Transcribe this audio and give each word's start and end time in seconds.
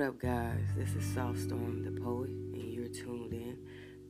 up, 0.00 0.20
guys? 0.20 0.60
This 0.76 0.94
is 0.94 1.04
Soft 1.12 1.40
Storm 1.40 1.82
the 1.82 2.00
Poet, 2.00 2.28
and 2.28 2.72
you're 2.72 2.86
tuned 2.86 3.32
in 3.32 3.58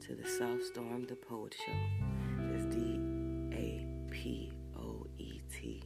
to 0.00 0.14
the 0.14 0.29
Soft 0.29 0.64
Storm 0.64 1.07
the 1.07 1.14
Poet 1.14 1.57
Show. 1.64 1.72
It's 2.53 2.66
D 2.66 3.00
A 3.53 3.86
P 4.11 4.53
O 4.77 5.07
E 5.16 5.40
T. 5.50 5.82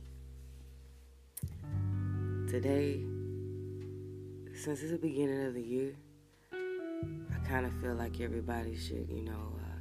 Today, 2.49 3.05
since 4.57 4.83
it's 4.83 4.91
the 4.91 4.99
beginning 4.99 5.47
of 5.47 5.55
the 5.55 5.63
year, 5.63 5.95
I 6.53 7.47
kind 7.47 7.65
of 7.65 7.73
feel 7.81 7.95
like 7.95 8.21
everybody 8.21 8.77
should, 8.77 9.09
you 9.09 9.23
know, 9.23 9.55
uh, 9.61 9.79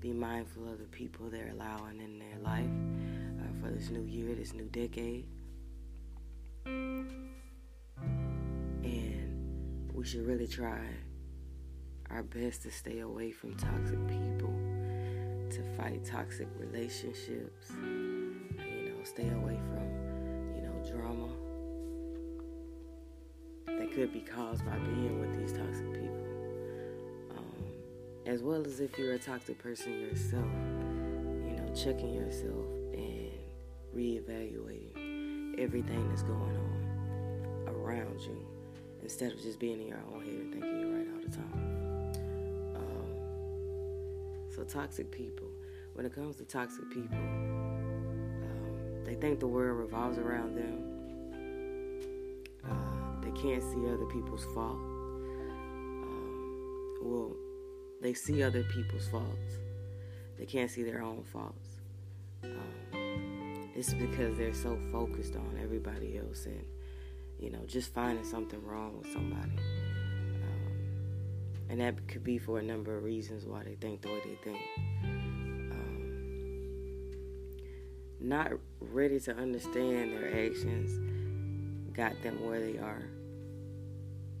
be 0.00 0.12
mindful 0.12 0.72
of 0.72 0.78
the 0.80 0.86
people 0.86 1.30
they're 1.30 1.52
allowing 1.52 2.00
in 2.00 2.18
their 2.18 2.38
life 2.42 2.70
uh, 3.38 3.60
for 3.60 3.70
this 3.70 3.90
new 3.90 4.02
year, 4.02 4.34
this 4.34 4.54
new 4.54 4.66
decade. 4.66 5.26
We 10.02 10.08
should 10.08 10.26
really 10.26 10.48
try 10.48 10.80
our 12.10 12.24
best 12.24 12.62
to 12.64 12.72
stay 12.72 12.98
away 12.98 13.30
from 13.30 13.54
toxic 13.54 14.04
people, 14.08 14.52
to 15.48 15.62
fight 15.76 16.04
toxic 16.04 16.48
relationships, 16.58 17.70
you 17.70 18.88
know, 18.88 19.04
stay 19.04 19.28
away 19.28 19.60
from, 19.68 20.56
you 20.56 20.62
know, 20.62 20.74
drama 20.90 21.28
that 23.78 23.92
could 23.94 24.12
be 24.12 24.22
caused 24.22 24.66
by 24.66 24.76
being 24.78 25.20
with 25.20 25.38
these 25.38 25.52
toxic 25.52 25.88
people. 25.92 26.26
Um, 27.36 27.64
as 28.26 28.42
well 28.42 28.66
as 28.66 28.80
if 28.80 28.98
you're 28.98 29.12
a 29.12 29.20
toxic 29.20 29.56
person 29.60 30.00
yourself, 30.00 30.50
you 31.46 31.54
know, 31.56 31.72
checking 31.76 32.12
yourself 32.12 32.66
and 32.92 33.30
reevaluating 33.94 35.60
everything 35.60 36.08
that's 36.08 36.24
going 36.24 36.56
on 36.56 37.68
around 37.68 38.20
you 38.20 38.51
instead 39.02 39.32
of 39.32 39.42
just 39.42 39.58
being 39.58 39.80
in 39.80 39.88
your 39.88 40.02
own 40.14 40.20
head 40.20 40.34
and 40.34 40.52
thinking 40.52 40.80
you're 40.80 40.96
right 40.96 41.08
all 41.14 41.20
the 41.20 41.28
time. 41.36 41.52
Um, 42.76 44.52
so, 44.54 44.62
toxic 44.64 45.10
people, 45.10 45.48
when 45.94 46.06
it 46.06 46.14
comes 46.14 46.36
to 46.36 46.44
toxic 46.44 46.88
people, 46.90 47.18
um, 47.18 49.04
they 49.04 49.14
think 49.14 49.40
the 49.40 49.46
world 49.46 49.78
revolves 49.78 50.18
around 50.18 50.54
them. 50.56 50.88
Uh, 52.64 53.20
they 53.22 53.32
can't 53.32 53.62
see 53.62 53.86
other 53.88 54.06
people's 54.06 54.44
fault. 54.54 54.78
Um, 56.02 56.94
well, 57.02 57.36
they 58.00 58.14
see 58.14 58.42
other 58.42 58.62
people's 58.64 59.08
faults. 59.08 59.58
They 60.38 60.46
can't 60.46 60.70
see 60.70 60.82
their 60.82 61.02
own 61.02 61.24
faults. 61.24 61.76
Um, 62.44 62.52
it's 63.74 63.94
because 63.94 64.36
they're 64.36 64.54
so 64.54 64.78
focused 64.90 65.34
on 65.34 65.58
everybody 65.62 66.18
else 66.18 66.46
and 66.46 66.64
you 67.42 67.50
know, 67.50 67.58
just 67.66 67.92
finding 67.92 68.24
something 68.24 68.64
wrong 68.64 68.96
with 68.96 69.12
somebody. 69.12 69.50
Um, 70.44 70.72
and 71.68 71.80
that 71.80 72.06
could 72.06 72.22
be 72.22 72.38
for 72.38 72.60
a 72.60 72.62
number 72.62 72.96
of 72.96 73.02
reasons 73.02 73.44
why 73.44 73.64
they 73.64 73.74
think 73.74 74.02
the 74.02 74.08
way 74.08 74.20
they 74.24 74.36
think. 74.44 74.60
Um, 75.72 77.10
not 78.20 78.52
ready 78.80 79.18
to 79.20 79.34
understand 79.36 80.12
their 80.12 80.46
actions 80.46 81.00
got 81.92 82.22
them 82.22 82.46
where 82.46 82.60
they 82.60 82.78
are. 82.78 83.02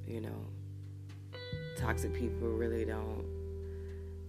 You 0.06 0.20
know, 0.20 0.46
toxic 1.76 2.14
people 2.14 2.50
really 2.50 2.84
don't 2.84 3.26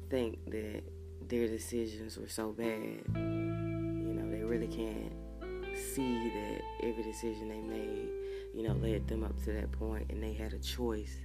think 0.09 0.44
that 0.49 0.81
their 1.27 1.47
decisions 1.47 2.17
were 2.17 2.27
so 2.27 2.51
bad. 2.51 3.03
You 3.16 4.16
know, 4.16 4.31
they 4.31 4.44
really 4.44 4.67
can't 4.67 5.13
see 5.77 6.29
that 6.29 6.61
every 6.81 7.03
decision 7.03 7.49
they 7.49 7.61
made 7.61 8.09
you 8.53 8.64
know, 8.64 8.74
led 8.74 9.08
them 9.08 9.24
up 9.24 9.38
to 9.44 9.53
that 9.53 9.72
point 9.72 10.09
and 10.09 10.22
they 10.22 10.34
had 10.34 10.53
a 10.53 10.59
choice, 10.59 11.18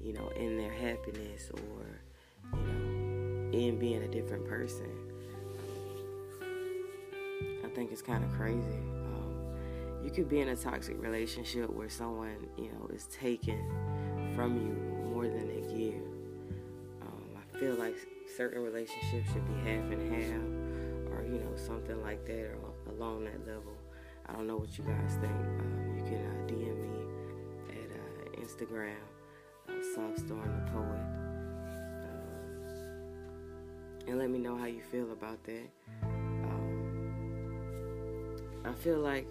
you 0.00 0.12
know, 0.12 0.28
in 0.36 0.56
their 0.58 0.72
happiness 0.72 1.50
or, 1.52 2.58
you 2.58 2.66
know, 2.66 3.58
in 3.58 3.78
being 3.78 4.02
a 4.02 4.08
different 4.08 4.46
person. 4.46 4.90
I 7.64 7.68
think 7.68 7.92
it's 7.92 8.02
kind 8.02 8.24
of 8.24 8.32
crazy. 8.32 8.58
Um, 8.58 9.54
you 10.04 10.10
could 10.10 10.28
be 10.28 10.40
in 10.40 10.48
a 10.48 10.56
toxic 10.56 11.00
relationship 11.00 11.70
where 11.70 11.88
someone, 11.88 12.48
you 12.58 12.70
know, 12.72 12.90
is 12.92 13.04
taken 13.06 13.64
from 14.34 14.56
you 14.56 15.10
more 15.10 15.28
than 15.28 15.46
they 15.46 15.60
give. 15.60 16.02
Um, 17.02 17.36
I 17.36 17.58
feel 17.58 17.74
like 17.74 17.96
certain 18.36 18.62
relationships 18.62 19.32
should 19.32 19.46
be 19.46 19.70
half 19.70 19.84
and 19.90 20.12
half 20.12 21.12
or, 21.12 21.24
you 21.24 21.38
know, 21.38 21.54
something 21.54 22.02
like 22.02 22.26
that 22.26 22.56
or 22.56 22.92
along 22.92 23.24
that 23.24 23.46
level. 23.46 23.76
I 24.26 24.32
don't 24.32 24.46
know 24.46 24.56
what 24.56 24.76
you 24.78 24.84
guys 24.84 25.14
think. 25.20 25.32
Um, 25.32 25.94
you 25.96 26.02
can 26.04 26.26
uh, 26.26 26.46
Instagram, 28.42 28.96
uh, 29.68 29.72
Softstorm 29.96 30.50
the 30.56 30.62
Poet, 30.72 31.04
uh, 32.04 32.08
and 34.08 34.18
let 34.18 34.28
me 34.30 34.38
know 34.38 34.56
how 34.56 34.66
you 34.66 34.82
feel 34.90 35.12
about 35.12 35.42
that. 35.44 35.68
Um, 36.02 36.72
I 38.64 38.72
feel 38.72 38.98
like 38.98 39.26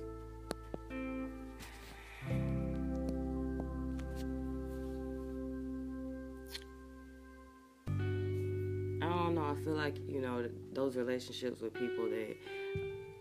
I 7.87 9.09
don't 9.09 9.35
know. 9.35 9.45
I 9.45 9.55
feel 9.63 9.73
like 9.73 9.97
you 10.07 10.21
know 10.21 10.47
those 10.73 10.95
relationships 10.95 11.61
with 11.61 11.73
people 11.73 12.09
that 12.09 12.37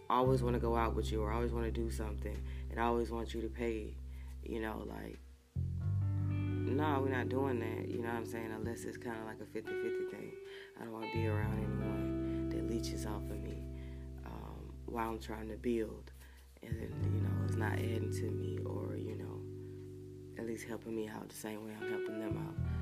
always 0.09 0.43
want 0.43 0.55
to 0.55 0.61
go 0.61 0.77
out 0.77 0.95
with 0.95 1.11
you 1.12 1.23
or 1.23 1.33
always 1.33 1.53
want 1.53 1.65
to 1.65 1.71
do 1.71 1.91
something 1.91 2.37
and 2.71 2.81
always 2.81 3.11
want 3.11 3.33
you 3.33 3.41
to 3.41 3.49
pay, 3.49 3.95
you 4.43 4.61
know, 4.61 4.84
like, 4.87 5.19
no, 6.70 7.00
we're 7.03 7.16
not 7.16 7.28
doing 7.28 7.60
that, 7.60 7.88
you 7.91 7.98
know 7.98 8.08
what 8.08 8.16
I'm 8.16 8.26
saying? 8.26 8.53
Unless 8.54 8.84
it's 8.84 8.97
kind 8.97 9.16
of 9.19 9.26
like 9.26 9.41
a 9.41 9.47
50 9.47 9.70
50 9.70 10.16
thing. 10.16 10.32
I 10.81 10.84
don't 10.84 10.92
want 10.92 11.06
to 11.06 11.12
be 11.12 11.26
around 11.26 11.58
anyone 11.58 12.48
that 12.50 12.70
leeches 12.70 13.06
off 13.06 13.22
of 13.31 13.42
me 13.42 13.66
um, 14.25 14.72
while 14.86 15.10
I'm 15.10 15.19
trying 15.19 15.48
to 15.48 15.56
build. 15.56 16.12
And 16.62 16.78
then, 16.78 17.12
you 17.14 17.20
know, 17.22 17.44
it's 17.47 17.56
not 17.56 17.72
adding 17.72 18.12
to 18.12 18.31
me 18.31 18.58
or, 18.64 18.97
you 18.97 19.16
know, 19.16 19.41
at 20.38 20.47
least 20.47 20.66
helping 20.66 20.94
me 20.94 21.08
out 21.08 21.28
the 21.28 21.34
same 21.34 21.64
way 21.64 21.72
I'm 21.81 21.91
helping 21.91 22.20
them 22.20 22.36
out. 22.38 22.80